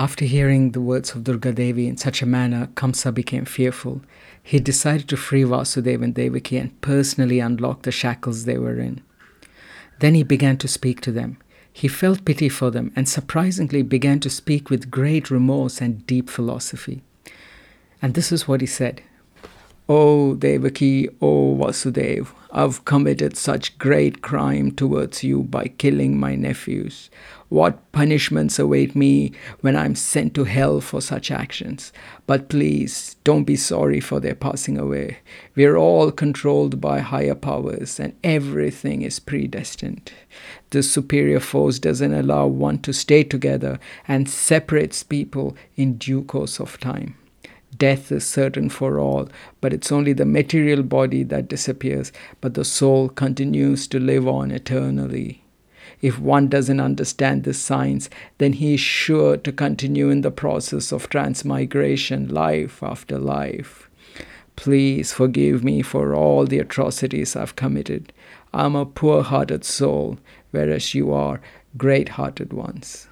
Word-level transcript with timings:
After 0.00 0.24
hearing 0.24 0.70
the 0.70 0.80
words 0.80 1.14
of 1.14 1.24
Durga 1.24 1.52
Devi 1.52 1.86
in 1.86 1.98
such 1.98 2.22
a 2.22 2.26
manner, 2.26 2.70
Kamsa 2.74 3.12
became 3.12 3.44
fearful. 3.44 4.00
He 4.42 4.58
decided 4.58 5.08
to 5.08 5.16
free 5.18 5.42
Vasudeva 5.42 6.02
and 6.02 6.14
Devaki 6.14 6.56
and 6.56 6.80
personally 6.80 7.38
unlock 7.38 7.82
the 7.82 7.92
shackles 7.92 8.46
they 8.46 8.56
were 8.56 8.80
in. 8.80 9.02
Then 9.98 10.14
he 10.14 10.22
began 10.22 10.56
to 10.56 10.68
speak 10.68 11.02
to 11.02 11.12
them. 11.12 11.36
He 11.70 11.86
felt 11.86 12.24
pity 12.24 12.48
for 12.48 12.70
them 12.70 12.92
and 12.96 13.06
surprisingly 13.06 13.82
began 13.82 14.20
to 14.20 14.30
speak 14.30 14.70
with 14.70 14.90
great 14.90 15.30
remorse 15.30 15.82
and 15.82 16.06
deep 16.06 16.30
philosophy. 16.30 17.02
And 18.00 18.14
this 18.14 18.32
is 18.32 18.48
what 18.48 18.62
he 18.62 18.66
said 18.66 19.02
Oh, 19.92 20.30
o 20.30 20.34
Devaki, 20.36 21.08
O 21.08 21.14
oh, 21.20 21.56
Vasudev, 21.56 22.28
I've 22.52 22.84
committed 22.84 23.36
such 23.36 23.76
great 23.76 24.22
crime 24.22 24.70
towards 24.70 25.24
you 25.24 25.42
by 25.42 25.64
killing 25.78 26.16
my 26.16 26.36
nephews. 26.36 27.10
What 27.48 27.90
punishments 27.90 28.60
await 28.60 28.94
me 28.94 29.32
when 29.62 29.74
I'm 29.74 29.96
sent 29.96 30.34
to 30.34 30.44
hell 30.44 30.80
for 30.80 31.00
such 31.00 31.32
actions? 31.32 31.92
But 32.28 32.48
please 32.48 33.16
don't 33.24 33.42
be 33.42 33.56
sorry 33.56 33.98
for 33.98 34.20
their 34.20 34.36
passing 34.36 34.78
away. 34.78 35.18
We're 35.56 35.76
all 35.76 36.12
controlled 36.12 36.80
by 36.80 37.00
higher 37.00 37.34
powers 37.34 37.98
and 37.98 38.12
everything 38.22 39.02
is 39.02 39.18
predestined. 39.18 40.12
The 40.70 40.84
superior 40.84 41.40
force 41.40 41.80
doesn't 41.80 42.14
allow 42.14 42.46
one 42.46 42.78
to 42.82 42.92
stay 42.92 43.24
together 43.24 43.80
and 44.06 44.30
separates 44.30 45.02
people 45.02 45.56
in 45.74 45.96
due 45.96 46.22
course 46.22 46.60
of 46.60 46.78
time. 46.78 47.16
Death 47.76 48.10
is 48.10 48.26
certain 48.26 48.68
for 48.68 48.98
all, 48.98 49.28
but 49.60 49.72
it's 49.72 49.92
only 49.92 50.12
the 50.12 50.24
material 50.24 50.82
body 50.82 51.22
that 51.24 51.48
disappears, 51.48 52.12
but 52.40 52.54
the 52.54 52.64
soul 52.64 53.08
continues 53.08 53.86
to 53.88 54.00
live 54.00 54.26
on 54.26 54.50
eternally. 54.50 55.44
If 56.02 56.18
one 56.18 56.48
doesn't 56.48 56.80
understand 56.80 57.44
this 57.44 57.60
science, 57.60 58.08
then 58.38 58.54
he 58.54 58.74
is 58.74 58.80
sure 58.80 59.36
to 59.36 59.52
continue 59.52 60.08
in 60.10 60.22
the 60.22 60.30
process 60.30 60.92
of 60.92 61.08
transmigration 61.08 62.28
life 62.28 62.82
after 62.82 63.18
life. 63.18 63.88
Please 64.56 65.12
forgive 65.12 65.62
me 65.62 65.82
for 65.82 66.14
all 66.14 66.46
the 66.46 66.58
atrocities 66.58 67.36
I've 67.36 67.56
committed. 67.56 68.12
I'm 68.52 68.74
a 68.74 68.84
poor 68.86 69.22
hearted 69.22 69.64
soul, 69.64 70.18
whereas 70.50 70.94
you 70.94 71.12
are 71.12 71.40
great 71.76 72.10
hearted 72.10 72.52
ones. 72.52 73.06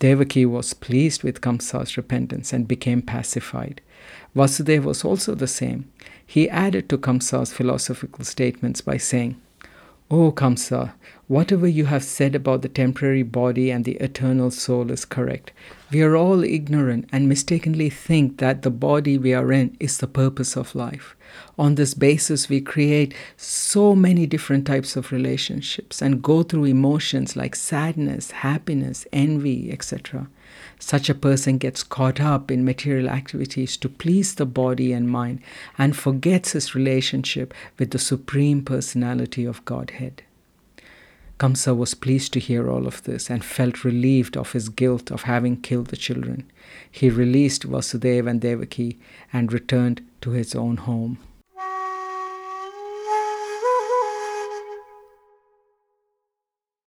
Devaki 0.00 0.46
was 0.46 0.74
pleased 0.74 1.22
with 1.22 1.40
Kamsa's 1.40 1.96
repentance 1.96 2.52
and 2.52 2.66
became 2.66 3.02
pacified. 3.02 3.80
Vasudeva 4.34 4.86
was 4.86 5.04
also 5.04 5.34
the 5.34 5.46
same. 5.46 5.92
He 6.26 6.48
added 6.48 6.88
to 6.88 6.98
Kamsa's 6.98 7.52
philosophical 7.52 8.24
statements 8.24 8.80
by 8.80 8.96
saying, 8.96 9.40
Oh, 10.12 10.26
o 10.26 10.32
Kamsa, 10.32 10.92
whatever 11.28 11.68
you 11.68 11.84
have 11.84 12.02
said 12.02 12.34
about 12.34 12.62
the 12.62 12.68
temporary 12.68 13.22
body 13.22 13.70
and 13.70 13.84
the 13.84 13.94
eternal 13.98 14.50
soul 14.50 14.90
is 14.90 15.04
correct. 15.04 15.52
We 15.92 16.02
are 16.02 16.16
all 16.16 16.42
ignorant 16.42 17.08
and 17.12 17.28
mistakenly 17.28 17.90
think 17.90 18.38
that 18.38 18.62
the 18.62 18.72
body 18.72 19.18
we 19.18 19.32
are 19.34 19.52
in 19.52 19.76
is 19.78 19.98
the 19.98 20.08
purpose 20.08 20.56
of 20.56 20.74
life. 20.74 21.14
On 21.56 21.76
this 21.76 21.94
basis, 21.94 22.48
we 22.48 22.60
create 22.60 23.14
so 23.36 23.94
many 23.94 24.26
different 24.26 24.66
types 24.66 24.96
of 24.96 25.12
relationships 25.12 26.02
and 26.02 26.24
go 26.24 26.42
through 26.42 26.64
emotions 26.64 27.36
like 27.36 27.54
sadness, 27.54 28.32
happiness, 28.32 29.06
envy, 29.12 29.70
etc. 29.70 30.28
Such 30.78 31.08
a 31.08 31.14
person 31.14 31.58
gets 31.58 31.82
caught 31.82 32.20
up 32.20 32.50
in 32.50 32.64
material 32.64 33.08
activities 33.08 33.76
to 33.78 33.88
please 33.88 34.34
the 34.34 34.46
body 34.46 34.92
and 34.92 35.08
mind 35.08 35.40
and 35.76 35.96
forgets 35.96 36.52
his 36.52 36.74
relationship 36.74 37.52
with 37.78 37.90
the 37.90 37.98
Supreme 37.98 38.64
Personality 38.64 39.44
of 39.44 39.64
Godhead. 39.64 40.22
Kamsa 41.38 41.74
was 41.74 41.94
pleased 41.94 42.34
to 42.34 42.40
hear 42.40 42.70
all 42.70 42.86
of 42.86 43.02
this 43.04 43.30
and 43.30 43.42
felt 43.42 43.82
relieved 43.82 44.36
of 44.36 44.52
his 44.52 44.68
guilt 44.68 45.10
of 45.10 45.22
having 45.22 45.56
killed 45.56 45.86
the 45.86 45.96
children. 45.96 46.50
He 46.90 47.08
released 47.08 47.64
Vasudeva 47.64 48.28
and 48.28 48.40
Devaki 48.42 48.98
and 49.32 49.50
returned 49.50 50.02
to 50.20 50.32
his 50.32 50.54
own 50.54 50.76
home. 50.76 51.18